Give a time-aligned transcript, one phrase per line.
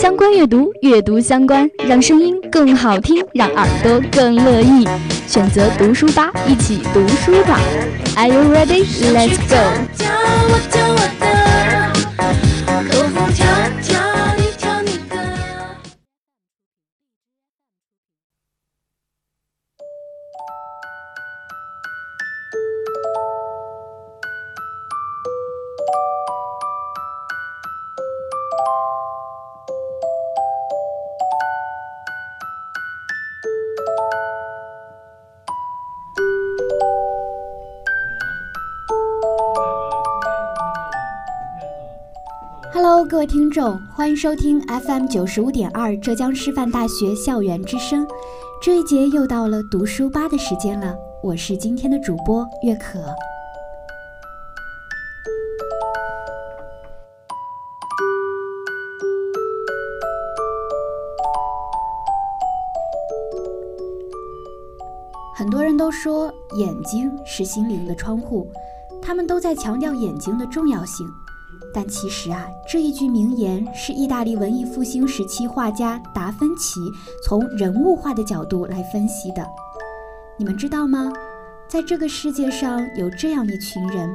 [0.00, 4.86] 相关阅读，阅读相关，让声音更好听，让耳朵更乐意。
[5.26, 7.58] 选择读书吧，一起读书吧。
[8.16, 8.84] Are you ready?
[9.12, 11.17] Let's go.
[43.08, 48.06] 各位听众，欢迎收听 FM 九十五点二浙江师范大学校园之声。
[48.60, 53.00] 这一节又到了读书吧的时间了，我是今天的主播月可。
[65.34, 68.46] 很多人都说眼睛是心灵的窗户，
[69.00, 71.06] 他们都在强调眼睛的重要性。
[71.78, 76.80] 但其实啊，这一句名言是意大利文艺复兴时期画家达芬奇
[77.24, 79.46] 从人物画的角度来分析的。
[80.36, 81.12] 你们知道吗？
[81.68, 84.12] 在这个世界上有这样一群人，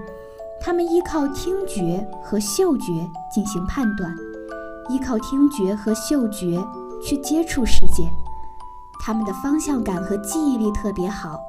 [0.59, 4.13] 他们依靠听觉和嗅觉进行判断，
[4.89, 6.61] 依靠听觉和嗅觉
[7.01, 8.03] 去接触世界。
[8.99, 11.39] 他们的方向感和记忆力特别好，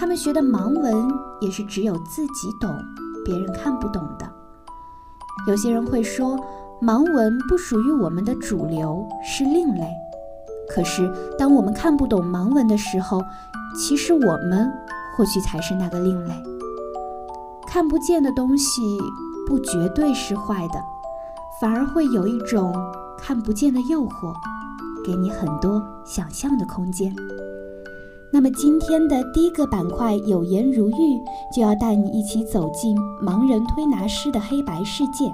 [0.00, 1.06] 他们学的盲文
[1.42, 2.74] 也是只有自己懂，
[3.22, 4.31] 别人看不懂的。
[5.46, 6.38] 有些人会说，
[6.80, 9.86] 盲文不属于我们的主流，是另类。
[10.68, 13.22] 可是，当我们看不懂盲文的时候，
[13.76, 14.72] 其实我们
[15.16, 16.34] 或许才是那个另类。
[17.66, 18.98] 看不见的东西
[19.46, 20.74] 不绝对是坏的，
[21.60, 22.72] 反而会有一种
[23.18, 24.32] 看不见的诱惑，
[25.04, 27.14] 给你很多想象的空间。
[28.34, 31.22] 那么今天的第一个板块“有颜如玉”
[31.54, 35.30] 就要带你一起走进盲人推拿师的黑白世界。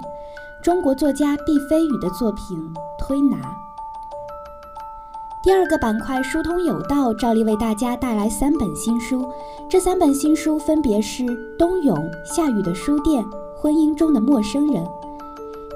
[0.61, 2.57] 中国作家毕飞宇的作品
[2.99, 3.37] 《推拿》。
[5.41, 9.25] 第二个板块“疏通有道”照例为大家带来三本新书，
[9.69, 11.25] 这三本新书分别是
[11.57, 13.23] 冬泳夏雨的书店、
[13.55, 14.85] 婚姻中的陌生人。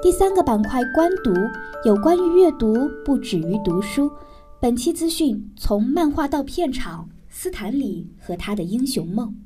[0.02, 1.32] 第三个板块“观读”
[1.88, 4.12] 有关于阅读不止于读书。
[4.60, 7.08] 本期资讯从漫画到片场。
[7.44, 9.36] 斯坦里和他的英雄梦。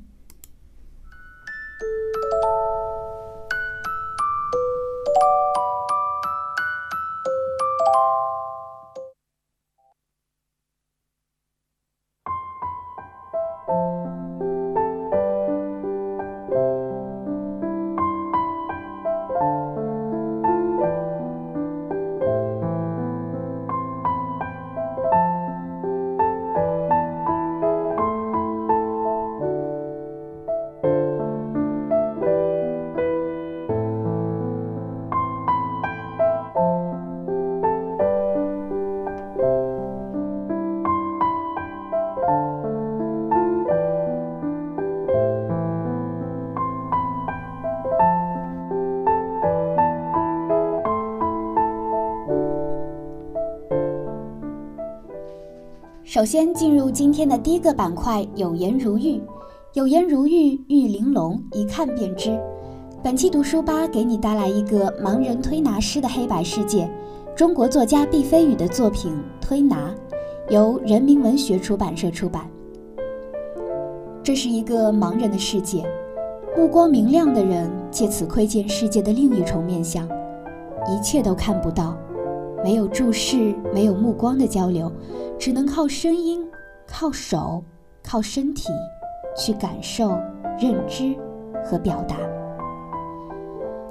[56.11, 59.21] 首先进入今天的第一个板块“有颜如玉”，
[59.73, 62.35] 有颜如玉，玉玲珑，一看便知。
[63.03, 66.89] 本期读书吧给你带来一个盲人推拿师的黑白世界，
[67.35, 69.93] 中国作家毕飞宇的作品《推拿》，
[70.51, 72.49] 由人民文学出版社出版。
[74.23, 75.85] 这是一个盲人的世界，
[76.57, 80.09] 目光明亮的人借此窥见世界的另一重面相，
[80.87, 81.95] 一切都看不到。
[82.63, 84.91] 没有注视，没有目光的交流，
[85.37, 86.45] 只能靠声音、
[86.87, 87.63] 靠手、
[88.03, 88.69] 靠身体
[89.37, 90.09] 去感受、
[90.59, 91.15] 认知
[91.63, 92.15] 和表达。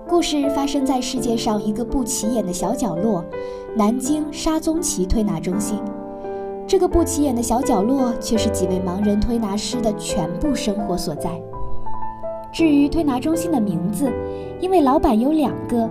[0.06, 3.24] 故事发生在世界上一个不起眼的小角落——
[3.76, 5.78] 南京沙宗奇推拿中心。
[6.66, 11.30] 这个不起眼的小角落，却是几位盲人推拿师的全部生活所在。
[12.52, 14.10] 至于推拿中心的名字，
[14.60, 15.88] 因为老板有两个，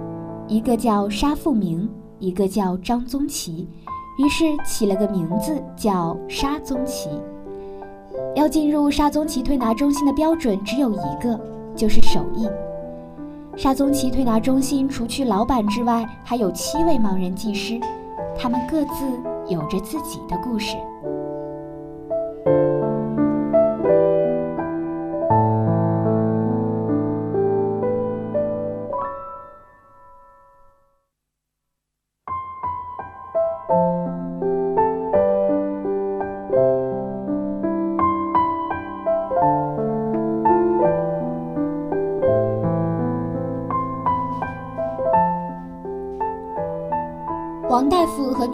[0.47, 1.89] 一个叫沙富明。
[2.19, 3.67] 一个叫张宗奇，
[4.17, 7.09] 于是起了个名字叫沙宗奇。
[8.35, 11.39] 要进入沙宗奇推拿中心的标准只有一个，
[11.75, 12.47] 就是手艺。
[13.55, 17.79] 沙宗奇推拿中心除去老板之外，还有七位盲人技师，
[18.37, 19.05] 他们各自
[19.47, 20.77] 有着自己的故事。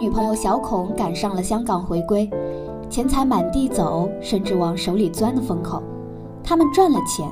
[0.04, 2.28] 女朋友小孔赶上了香港回归，
[2.90, 5.82] 钱财满地走，甚至往手里钻的风口。
[6.42, 7.26] 他们赚了钱，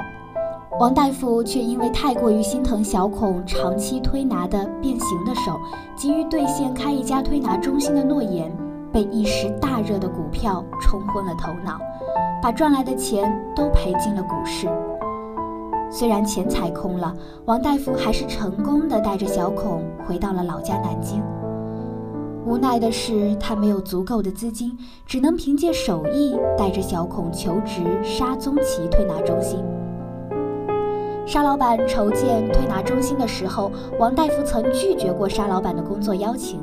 [0.80, 5.60] 王大夫却因为太过于心疼小孔长期推拿的变形的手，
[5.94, 8.50] 急于兑现开一家推拿中心的诺言，
[8.90, 11.78] 被一时大热的股票冲昏了头脑，
[12.40, 14.66] 把赚来的钱都赔进了股市。
[15.90, 17.14] 虽然钱财空了，
[17.44, 21.22] 王大夫还是成功的带着小孔回到了老家南京。
[22.44, 29.64] 无奈的是，他没有足够的资金，只能凭借手艺带着小孔求职沙宗旗推拿中心。
[31.24, 36.60] 沙老板筹建推拿中心的时候，王大夫曾拒绝过沙老板的工作邀请。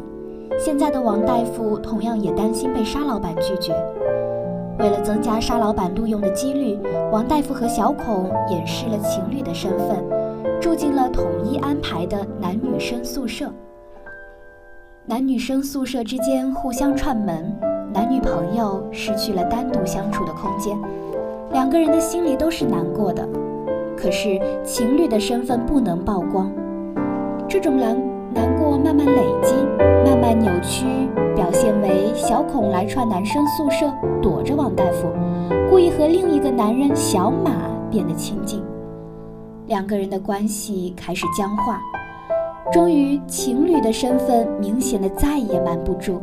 [0.58, 3.74] 现在的王大夫同样也担心被沙老板拒绝。
[4.80, 6.78] 为了增加沙老板录用的几率，
[7.12, 10.04] 王大夫和小孔掩饰了情侣的身份，
[10.60, 13.50] 住进了统一安排的男女生宿舍。
[15.10, 17.52] 男女生宿舍之间互相串门，
[17.92, 20.78] 男女朋友失去了单独相处的空间，
[21.52, 23.28] 两个人的心里都是难过的。
[23.98, 26.52] 可是情侣的身份不能曝光，
[27.48, 28.00] 这种难
[28.36, 29.56] 难过慢慢累积，
[30.06, 30.86] 慢慢扭曲，
[31.36, 33.92] 表现为小孔来串男生宿舍，
[34.22, 35.08] 躲着王大夫，
[35.72, 37.52] 故意和另一个男人小马
[37.90, 38.62] 变得亲近，
[39.66, 41.82] 两个人的关系开始僵化。
[42.72, 46.22] 终于，情侣的身份明显的再也瞒不住，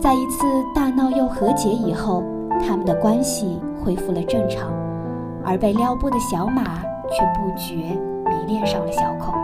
[0.00, 0.44] 在一次
[0.74, 2.24] 大闹又和解以后，
[2.60, 4.72] 他们的关系恢复了正常，
[5.44, 7.76] 而被撩拨的小马却不觉
[8.28, 9.37] 迷恋上了小孔。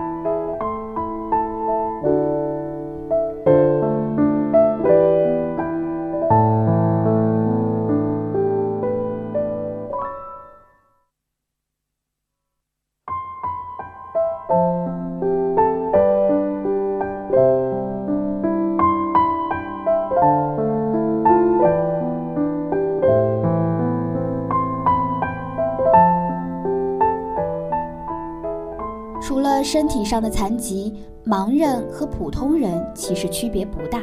[29.94, 30.92] 体上的残疾，
[31.24, 34.02] 盲人和普通人其实区别不大。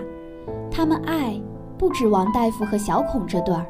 [0.71, 1.37] 他们爱
[1.77, 3.65] 不止王大夫和小孔这对儿，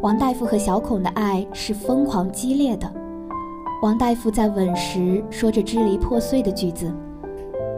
[0.00, 2.88] 王大夫和小孔的爱是疯狂激烈的。
[3.82, 6.94] 王大夫在吻时说着支离破碎的句子：“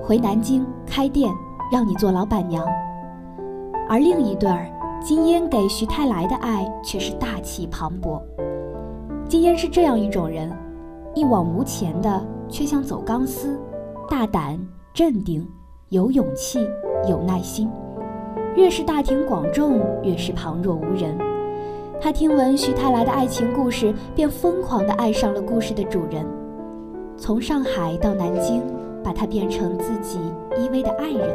[0.04, 1.32] 回南京开店，
[1.72, 2.62] 让你做老板娘。”
[3.88, 4.70] 而另一对儿
[5.02, 8.20] 金烟给徐太来的爱却是大气磅礴。
[9.26, 10.52] 金烟是这样一种人，
[11.14, 12.22] 一往无前的。
[12.52, 13.56] 却像走钢丝，
[14.10, 14.58] 大胆、
[14.92, 15.46] 镇定、
[15.90, 16.68] 有勇气、
[17.08, 17.70] 有耐心。
[18.56, 21.16] 越是大庭广众，越是旁若无人。
[22.00, 26.26] 他听闻徐太来的爱情故事，便疯狂地爱上了故事的主人。
[27.16, 28.60] 从上海到南京，
[29.00, 30.18] 把他变成自己
[30.58, 31.30] 依偎的爱人。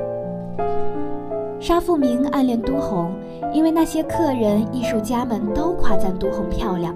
[1.62, 3.15] 沙富明暗恋都红，
[3.53, 6.94] 因为那些客人、艺术家们都夸赞都红漂亮。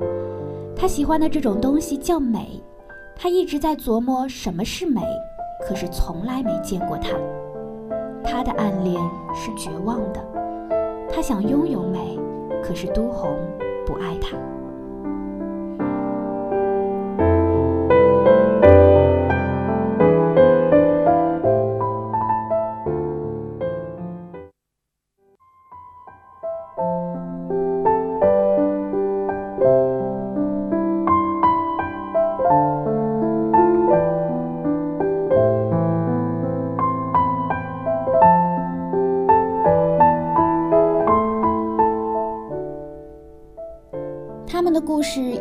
[0.76, 2.62] 他喜欢的这种东西叫美。
[3.16, 5.02] 他一直在琢磨什么是美，
[5.70, 7.10] 可是从来没见过他。
[8.24, 9.00] 他的暗恋
[9.36, 10.20] 是绝望的，
[11.14, 12.18] 他想拥有美，
[12.64, 13.38] 可是都红
[13.86, 14.36] 不爱他。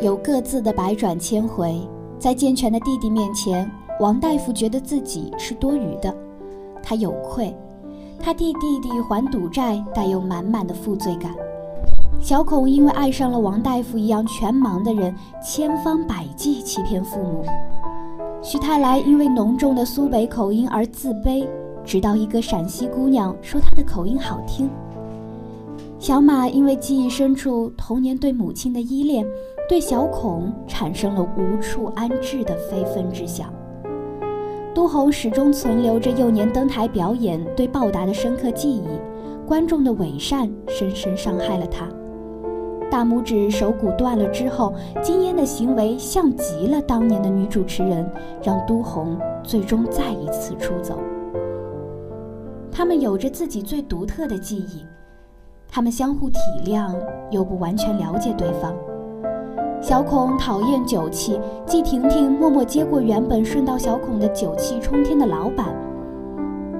[0.01, 1.77] 有各自的百转千回，
[2.17, 6.15] 在健全的弟弟面前，王大夫觉得自己是多余的，
[6.81, 7.53] 他有愧，
[8.17, 11.35] 他替弟弟还赌债，带有满满的负罪感。
[12.21, 15.13] 小孔因为爱上了王大夫一样全盲的人，
[15.43, 17.43] 千方百计欺骗父母。
[18.41, 21.45] 徐太来因为浓重的苏北口音而自卑，
[21.83, 24.69] 直到一个陕西姑娘说她的口音好听。
[25.97, 29.25] 小马因为记忆深处童年对母亲的依恋，
[29.69, 33.53] 对小孔产生了无处安置的非分之想。
[34.73, 38.83] 都红始终存留着幼年登台表演对报答的深刻记忆，
[39.45, 41.87] 观众的伪善深深伤害了他。
[42.89, 44.73] 大拇指手骨断了之后，
[45.03, 48.09] 金烟的行为像极了当年的女主持人，
[48.41, 50.97] 让都红最终再一次出走。
[52.71, 54.83] 他们有着自己最独特的记忆，
[55.67, 56.95] 他们相互体谅，
[57.29, 58.73] 又不完全了解对方。
[59.81, 65.67] 小孔讨厌酒气，季婷婷默默接过原本顺到小孔的酒气冲天的老板。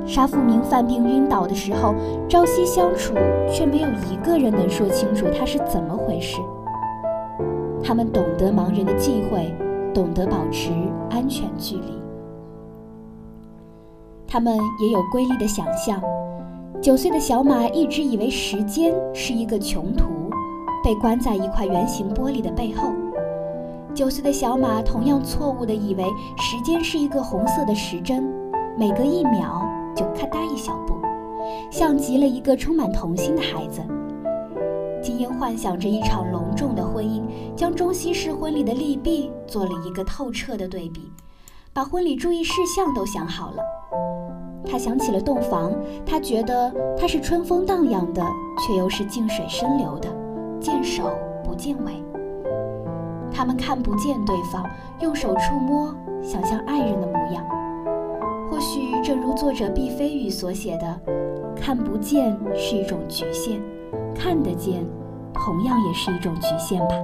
[0.06, 1.96] 沙富明犯病晕倒的时候，
[2.28, 3.14] 朝夕相处，
[3.50, 6.40] 却没有一个人能说清楚他是怎么回事。
[7.82, 9.56] 他们懂得盲人的忌讳，
[9.94, 10.72] 懂得保持
[11.10, 11.94] 安全距离。
[14.28, 16.02] 他们也有瑰丽的想象。
[16.82, 20.19] 九岁的小马一直以为时间是一个穷途。
[20.84, 22.94] 被关在一块圆形玻璃的背后，
[23.94, 26.06] 九岁的小马同样错误地以为
[26.38, 28.32] 时间是一个红色的时针，
[28.78, 29.62] 每隔一秒
[29.96, 30.96] 就咔嗒一小步，
[31.70, 33.82] 像极了一个充满童心的孩子。
[35.02, 37.24] 金英幻想着一场隆重的婚姻，
[37.56, 41.12] 将中西式婚礼的利弊做了一个透彻的对比，
[41.72, 43.64] 把婚礼注意事项都想好了。
[44.66, 45.74] 他想起了洞房，
[46.06, 48.22] 他觉得它是春风荡漾的，
[48.60, 50.19] 却又是静水深流的。
[50.60, 51.12] 见首
[51.44, 52.04] 不见尾，
[53.32, 54.64] 他们看不见对方，
[55.00, 57.46] 用手触摸，想象爱人的模样。
[58.50, 61.00] 或许正如作者毕飞宇所写的
[61.56, 63.62] ：“看不见是一种局限，
[64.14, 64.86] 看得见，
[65.34, 66.96] 同样也是一种局限吧。”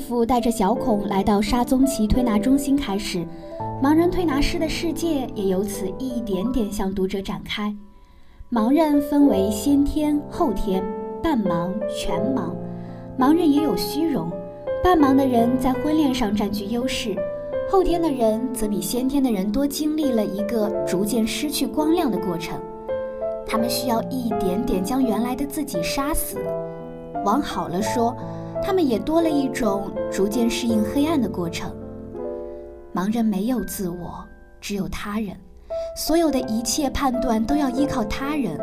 [0.00, 3.24] 夫带着小孔来到沙宗奇推拿中心开始，
[3.82, 7.72] 盲人推拿师的世界也由此一点点向读者展开。
[8.50, 10.82] 盲人分为先天、后天、
[11.22, 12.50] 半盲、全盲。
[13.18, 14.28] 盲人也有虚荣，
[14.82, 17.14] 半盲的人在婚恋上占据优势，
[17.70, 22.58] 后天的人则比先天的人多经历了一个逐渐失去光亮的过程。
[23.46, 26.38] 他们需要一点点将原来的自己杀死。
[27.24, 28.16] 往好了说。
[28.62, 31.74] 他们也多了一种逐渐适应黑暗的过程。
[32.94, 34.24] 盲人没有自我，
[34.60, 35.36] 只有他人，
[35.96, 38.58] 所有的一切判断都要依靠他人，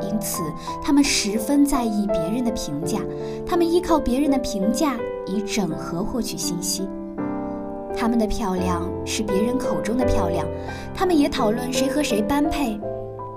[0.00, 0.42] 因此
[0.82, 3.00] 他们十分在意别人的评价。
[3.46, 4.96] 他们依靠别人的评价
[5.26, 6.88] 以整合获取信息。
[7.96, 10.46] 他们的漂亮是别人口中的漂亮，
[10.94, 12.80] 他们也讨论谁和谁般配。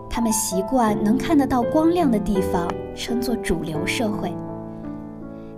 [0.09, 4.31] 他们习惯能看得到光亮的地方称作主流社会。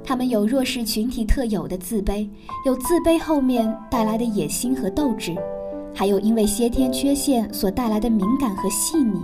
[0.05, 2.29] 他们有弱势群体特有的自卑，
[2.63, 5.35] 有自卑后面带来的野心和斗志，
[5.95, 9.19] 还有因为先天缺陷所带来的敏感和细腻。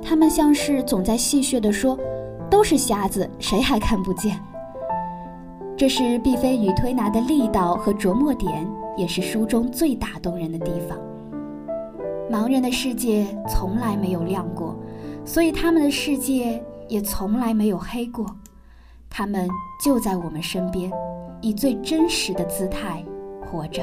[0.00, 1.98] 他们像是总在戏谑地说
[2.48, 4.38] ：“都是瞎子，谁还看不见？”
[5.76, 8.64] 这是毕飞宇推拿的力道和琢磨点，
[8.96, 10.96] 也是书中最打动人的地方。
[12.30, 14.76] 盲人的世界从来没有亮过，
[15.24, 18.24] 所以他们的世界也从来没有黑过。
[19.10, 19.48] 他们
[19.82, 20.90] 就在我们身边，
[21.40, 23.04] 以最真实的姿态
[23.44, 23.82] 活着。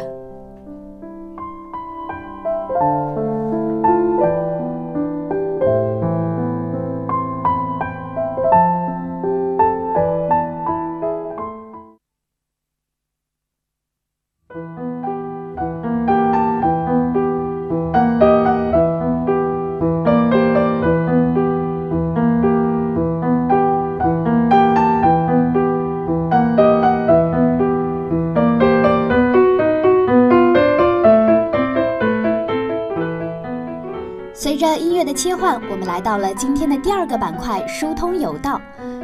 [35.95, 38.59] 来到了今天的第二个板块——疏通有道。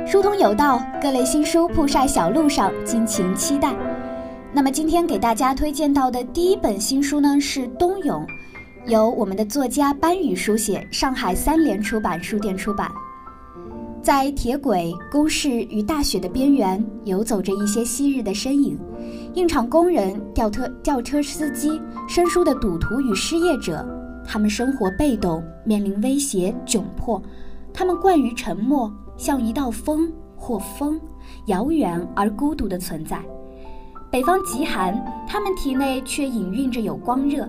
[0.05, 3.73] 疏通有道，各类新书铺晒小路上，敬请期待。
[4.51, 8.21] 那么今天给大家推荐到的第一本新书呢，是《冬泳》，
[8.91, 12.91] 由我们的作家班宇书写，上海三联出版书店出版。
[14.03, 18.77] 在铁轨、工事与大雪的边缘，游走着一些昔日的身影：
[19.35, 23.87] 印厂工人、吊车吊车司机、生疏的赌徒与失业者。
[24.33, 27.21] 他们生活被动，面临威胁窘迫，
[27.73, 30.97] 他们惯于沉默，像一道风或风，
[31.47, 33.21] 遥远而孤独的存在。
[34.09, 34.97] 北方极寒，
[35.27, 37.45] 他们体内却隐蕴着有光热。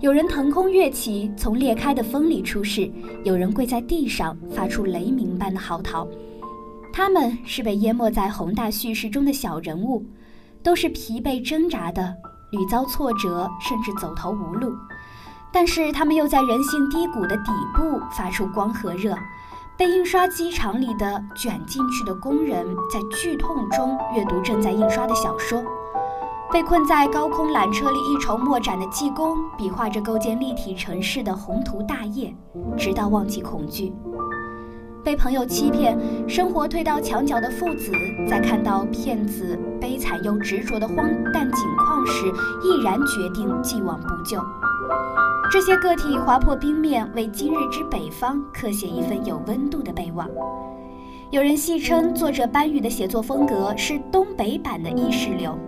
[0.00, 2.90] 有人腾空跃起，从裂开的风里出世；
[3.24, 6.04] 有人跪在地上，发出雷鸣般的嚎啕。
[6.92, 10.04] 他们是被淹没在宏大叙事中的小人物，
[10.64, 12.12] 都是疲惫挣扎的，
[12.50, 14.72] 屡遭挫折，甚至走投无路。
[15.52, 19.14] 但是他们又在人性低谷的底部发出光和热。
[19.76, 25.62] 被印刷机厂里的卷进去的工人在剧痛中阅读正在印刷的小说。
[26.50, 32.34] 被困在高空缆车里一筹莫展的技工，比划着构建立体城市的宏图大业，
[32.76, 33.92] 直到忘记恐惧。
[35.04, 35.96] 被朋友欺骗，
[36.28, 37.92] 生活推到墙角的父子，
[38.28, 40.96] 在看到骗子悲惨又执着的荒
[41.32, 42.26] 诞景况时，
[42.64, 44.42] 毅然决定既往不咎。
[45.50, 50.28] 这些个体划破冰面，为今日之北方刻写一份有温度的备忘。
[51.30, 55.58] 有人戏称作者班宇的写作风格是东北版的意识流。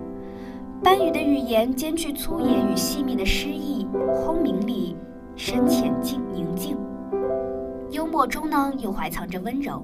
[0.83, 4.95] 班宇的语言兼具粗野与细密的诗意，轰鸣里
[5.35, 6.77] 深浅静宁静，
[7.91, 9.83] 幽默中呢又怀藏着温柔。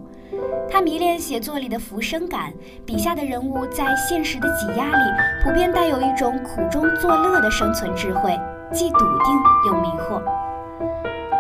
[0.71, 2.53] 他迷恋写作里的浮生感，
[2.85, 5.11] 笔下的人物在现实的挤压里，
[5.43, 8.39] 普遍带有一种苦中作乐的生存智慧，
[8.73, 10.21] 既笃定又迷惑，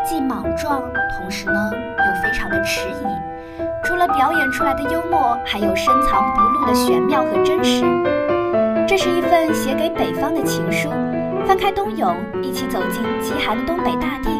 [0.04, 0.80] 既莽撞，
[1.18, 3.62] 同时呢又非常的迟疑。
[3.84, 7.84] 除了表演出来的幽默，还有深藏不露的玄妙和真实。
[8.86, 10.88] 这是一份写给北方的情书，
[11.46, 14.30] 翻开冬泳，一起走进极寒的东北大地，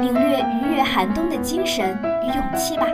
[0.00, 2.86] 领略逾越寒冬的精神与勇气吧。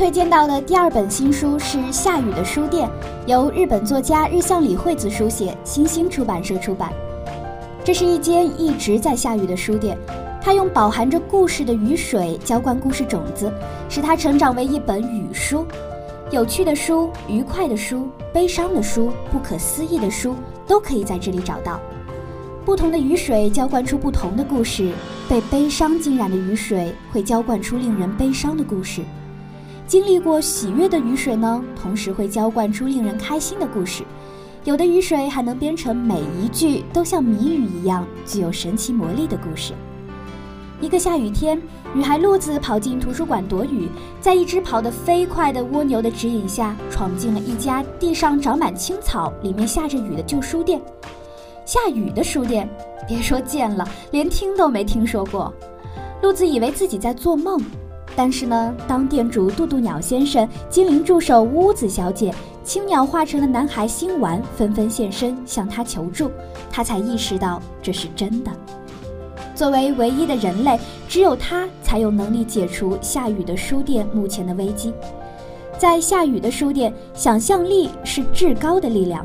[0.00, 2.88] 推荐到的第二本新书是《下雨的书店》，
[3.26, 6.90] 由日本作家日向理惠子书写，新星出版社出版。
[7.84, 9.98] 这是一间一直在下雨的书店，
[10.40, 13.52] 它用饱含着故事的雨水浇灌故事种子，
[13.90, 15.66] 使它成长为一本雨书。
[16.30, 20.34] 有趣的书、愉快的书、悲伤的书、不可思议的书，
[20.66, 21.78] 都可以在这里找到。
[22.64, 24.94] 不同的雨水浇灌出不同的故事，
[25.28, 29.02] 被悲伤浸染的雨水会浇灌出令人悲伤的故事。
[29.90, 34.04] 经历过喜悦的雨水呢，同时会浇灌出令人开心的故事。
[34.62, 39.72] 有的雨水还能编成每一句都像谜语一样具有神奇魔力的故事。
[40.80, 41.60] 一个下雨天，
[41.92, 43.88] 女孩露子跑进图书馆躲雨，
[44.20, 50.80] 在一只跑得飞快的蜗牛的指引下，闯进了一家地上长满青草、里面下着雨的旧书店。
[51.66, 52.68] 下雨的书店，
[53.08, 55.52] 别说见了，连听都没听说过。
[56.22, 57.60] 露子以为自己在做梦。
[58.22, 66.30] 但是呢，当店主渡渡鸟先生、精灵助手屋子小姐、青鸟化成的男孩星丸纷纷现身向他求助，
[66.70, 68.52] 他才意识到这是真的。
[69.54, 70.78] 作为唯一的人类，
[71.08, 74.92] 只有他才有能力解除下雨的书店目前的危机。
[75.78, 79.24] 在下雨的书店，想象力是至高的力量。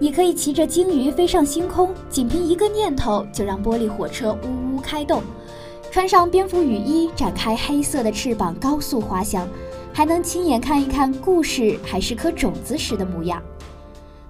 [0.00, 5.22] 你可以骑着鲸鱼飞上星空，仅凭一个念头就让玻璃火车呜呜开动。
[5.92, 9.46] 穿上蝙蝠雨衣，展开黑色的翅膀，高速滑翔，
[9.92, 13.42] 还能亲眼看一看故事还是颗种子时的模样。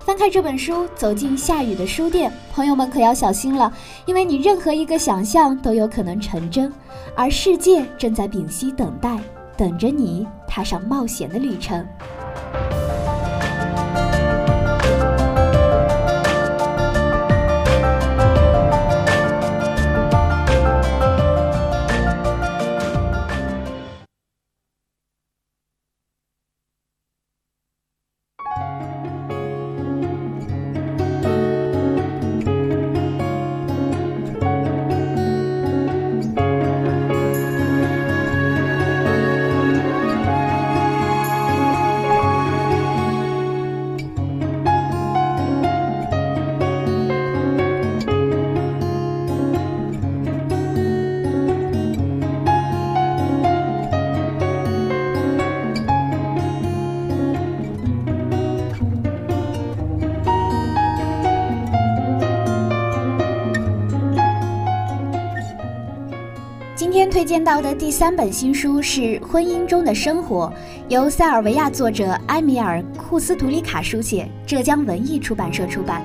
[0.01, 3.72] 翻开这本书，走进下雨的书店，朋友们可要小心了，
[4.07, 6.72] 因为你任何一个想象都有可能成真，
[7.14, 9.20] 而世界正在屏息等待，
[9.57, 11.87] 等着你踏上冒险的旅程。
[67.12, 70.46] 推荐到的第三本新书是《婚姻中的生活》，
[70.88, 76.01] 由塞尔维亚作者埃米尔·库斯图里卡书写，浙江文艺出版社出版。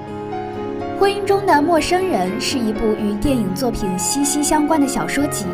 [1.00, 5.46] 《婚姻中的陌生人》是一部与电影作品息息相关的小说集。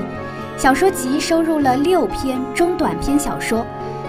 [0.57, 3.63] 小说集收录了六篇中短篇小说，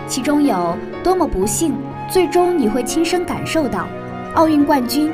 [0.08, 1.74] 其中有多么不幸，
[2.08, 3.86] 最终你会亲身感受到。
[4.34, 5.12] 奥运冠军，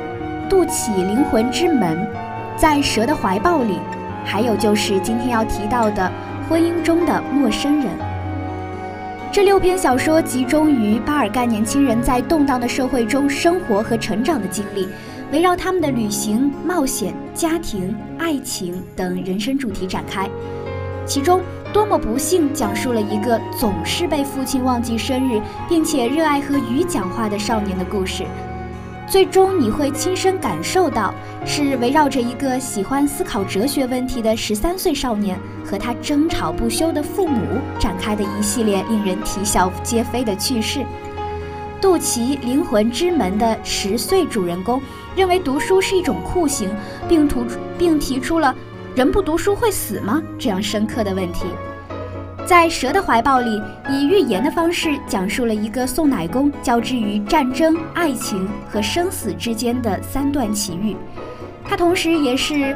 [0.49, 2.07] 渡起灵魂之门，
[2.55, 3.79] 在蛇的怀抱里，
[4.25, 6.11] 还有就是今天要提到的
[6.49, 7.87] 婚姻中的陌生人。
[9.31, 14.87] 这六篇小说集中于巴尔干年轻人在动荡的社会中生活和成长的经历，
[15.31, 20.29] 围绕他们的旅行、冒险、家庭、爱情等人生主题展开。
[21.05, 28.25] 其中，多么不幸讲述了一个总是被父亲忘记生日，并且热爱和鱼讲话的少年的故事。
[29.11, 31.13] 最终，你会亲身感受到，
[31.45, 37.41] 是围绕着一个喜欢思考哲学问题的十三岁少年和他争吵不休的父母
[37.77, 40.85] 展开的一系列令人啼笑皆非的趣事。
[41.81, 44.81] 杜琪灵魂之门的十岁主人公
[45.13, 46.69] 认为读书是一种酷刑，
[47.09, 47.45] 并图
[47.77, 48.55] 并提出了
[48.95, 51.47] “人不读书会死吗”这样深刻的问题。
[52.51, 60.93] 在蛇的怀抱里，以寓言的方式讲述了一个送奶工交织于战争、爱情和生死之间的三段奇遇。
[61.63, 62.75] 它同时也是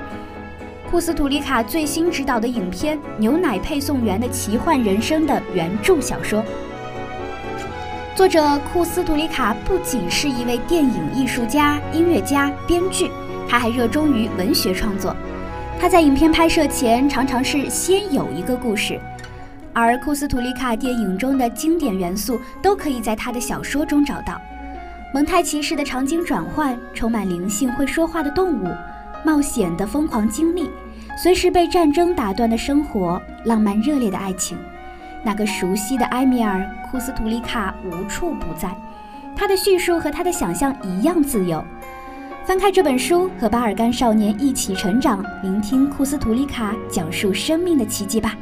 [0.89, 6.41] 库斯图里卡最新执导的影片《牛奶配送员的奇幻人生》的原著小说。
[8.15, 13.11] 作者库斯图里卡不仅是一位电影艺术家、音乐家、编剧，
[13.45, 15.13] 他还热衷于文学创作。
[15.77, 18.97] 他在影片拍摄前常常是先有一个故事。
[19.75, 24.39] 而库斯图里卡电影中的经典元素都可以在他的小说中找到：
[25.13, 28.73] 蒙太奇式的场景转换，充满灵性会说话的动物，
[29.25, 30.69] 冒险的疯狂经历，
[31.21, 34.57] 随时被战争打断的生活，浪漫热烈的爱情。
[35.25, 36.59] 那个熟悉的埃米尔·
[36.89, 38.73] 库斯图里卡无处不在，
[39.35, 41.61] 他的叙述和他的想象一样自由。
[42.45, 48.37] 翻开这本书，和巴尔干少年一起成长，聆听库斯图里卡讲述生命的奇迹吧。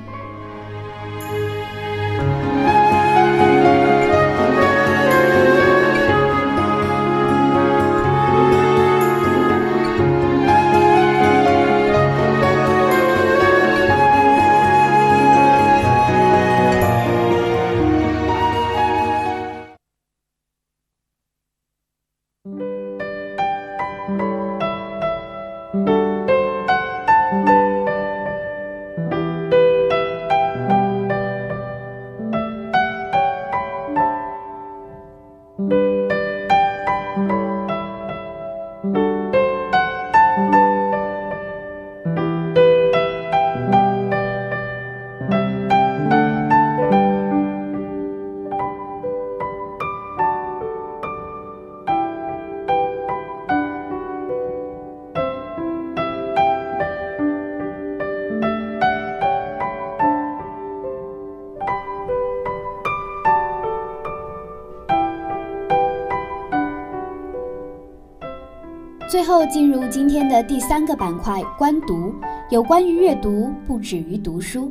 [69.24, 72.14] 最后进入今天的第三个板块——观读，
[72.50, 74.70] 有关于阅读，不止于读书。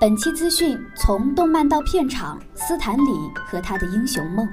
[0.00, 3.12] 本期资讯从动漫到片场，斯坦李
[3.46, 4.48] 和他的英雄梦。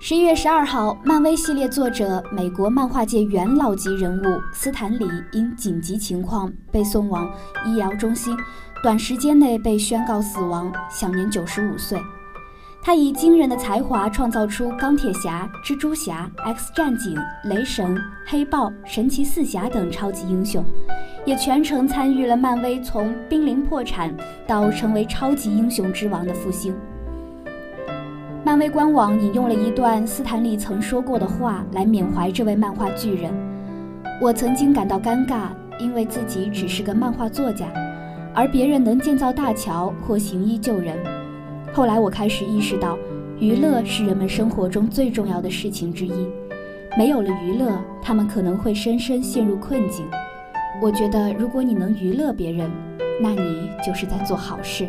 [0.00, 7.32] 十一月十二号，漫威系列作者、美国漫画界元老级人物斯坦李因紧急情况被送往
[7.64, 8.36] 医疗中心，
[8.82, 11.96] 短时间内被宣告死亡，享年九十五岁。
[12.82, 17.14] 他以惊人的才华创造出钢铁侠、蜘蛛侠、X 战警、
[17.44, 20.64] 雷神、黑豹、神奇四侠等超级英雄，
[21.26, 24.14] 也全程参与了漫威从濒临破产
[24.46, 26.74] 到成为超级英雄之王的复兴。
[28.42, 33.30] 漫威官网引用了一段斯坦利曾说过的话来缅怀这位漫画巨人
[34.22, 37.66] ：“我曾经感到尴尬，因为自己只是个漫画作家，
[38.34, 40.96] 而别人能建造大桥或行医救人。”
[41.72, 42.98] 后来我开始意识到，
[43.38, 46.28] 娱乐是人们生活中最重要的事情之一。
[46.98, 50.04] 没有了娱乐，他们可能会深深陷入困境。
[50.82, 52.68] 我觉得，如果你能娱乐别人，
[53.22, 54.88] 那你就是在做好事。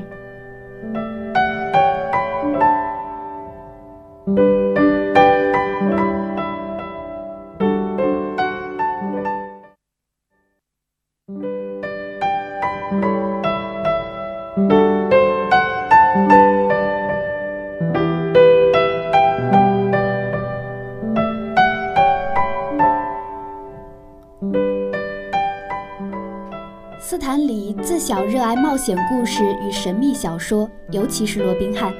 [28.51, 31.93] 爱冒险故事与神秘小说，尤其是罗宾汉。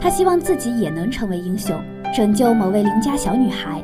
[0.00, 1.80] 他希望自己也能成为英雄，
[2.12, 3.80] 拯救某位邻家小女孩。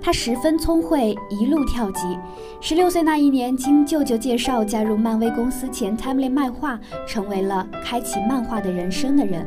[0.00, 2.18] 他十分聪慧，一路跳级。
[2.62, 9.46] 十六岁那一年，经舅舅介绍加入漫威公司前 Timely 漫画，成为了开启漫画的人生的人。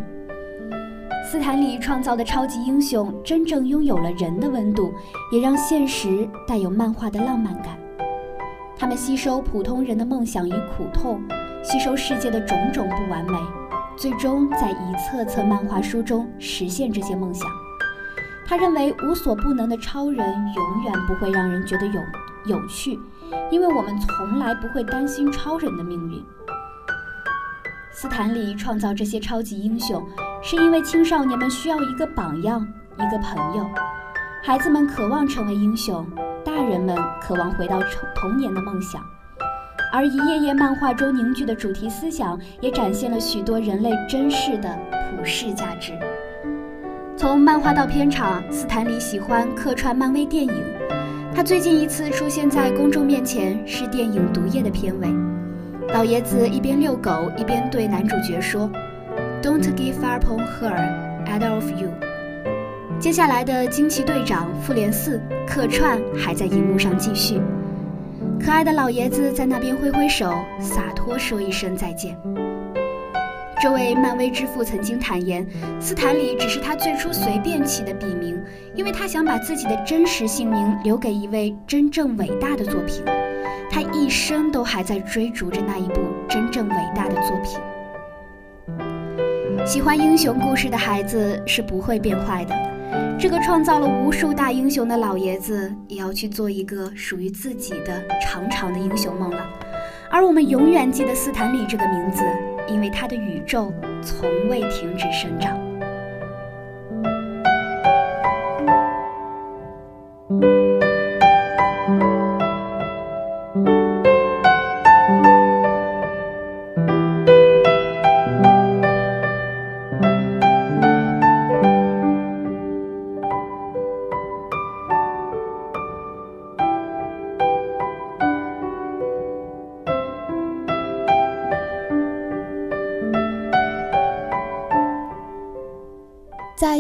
[1.31, 4.93] 斯坦李创造的超级英雄真正拥有了人的温度，
[5.31, 7.75] 也让现实带有漫画的浪漫感。
[8.77, 11.19] 他们吸收普通人的梦想与苦痛，
[11.69, 13.37] 吸收世界的种种不完美，
[13.97, 17.45] 最终在一册册漫画书中实现这些梦想。
[18.47, 20.25] 他认为无所不能的超人
[20.55, 22.01] 永远不会让人觉得有
[22.45, 22.97] 有趣，
[23.51, 26.23] 因为我们从来不会担心超人的命运。
[27.91, 30.01] 斯坦李创造这些超级英雄，
[30.41, 33.69] 是因为青少年们需要一个榜样，一个朋友。
[34.41, 36.07] 孩子们渴望成为英雄。
[36.45, 39.03] 大人们渴望回到童童年的梦想，
[39.91, 45.93] 而一页页漫画中凝聚的主题思想，也展现了许多人类真实的普世价值。
[47.15, 50.53] 从漫画到片场，斯坦李喜欢客串漫威电影。
[51.33, 55.07] 他最近一次出现在公众面前是电影《毒液》的片尾，
[55.93, 58.69] 老爷子一边遛狗一边对男主角说
[59.41, 61.89] ：“Don't give up on her, either of you。”
[62.99, 67.39] 接下来的惊奇队长复联四客串还在荧幕上继续，
[68.39, 72.17] 可爱的老爷子在那边挥挥手，洒脱说一声再见。
[73.59, 75.45] 这位漫威之父曾经坦言，
[75.79, 78.39] 斯坦李只是他最初随便起的笔名，
[78.75, 83.03] 因为他想把自己的真实姓名留给一位真正伟大的作品。
[83.69, 87.59] 他一生都还在追逐着那一部真正伟大的作品。
[89.65, 92.55] 喜欢英雄故事的孩子是不会变坏的。
[93.19, 99.43] 这个创造了无数大英雄的老爷子，也要去做一个属于自己的长长的英雄梦了。
[100.11, 102.23] 而我们永远记得斯坦李这个名字，
[102.69, 105.66] 因为他的宇宙从未停止生长。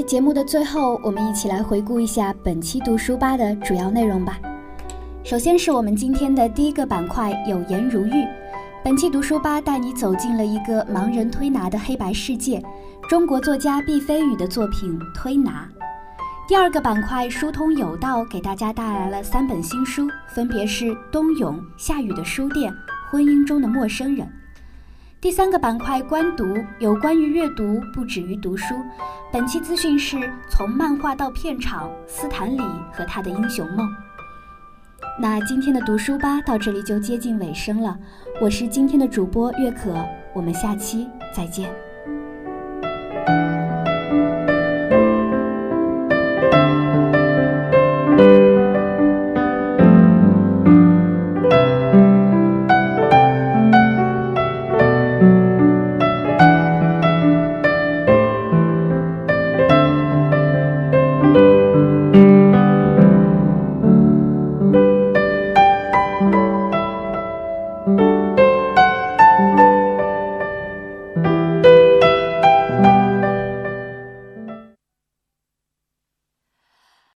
[0.07, 4.39] 节目的最后，我们一起来回顾一下本期读书吧的主要内容吧。
[5.21, 8.25] 首先是我们今天的第一个板块“有言如玉”。
[8.85, 12.63] 本期读书吧带你走进了一个盲人推拿的黑白世界——
[13.09, 15.69] 中国作家毕飞宇的作品《推拿》。
[16.47, 22.73] 第二个板块“疏通有道”给大家带来了三本新书，分别是冬泳、夏雨的书店、
[23.11, 24.25] 婚姻中的陌生人。
[25.19, 26.45] 第三个板块“观读”
[26.77, 28.75] 有关于阅读不止于读书。
[29.33, 32.61] 本期资讯是从漫画到片场，斯坦李
[32.93, 33.89] 和他的英雄梦。
[35.19, 37.97] 那今天的读书吧到这里就接近尾声了，
[38.39, 41.73] 我是今天的主播月可，我们下期再见。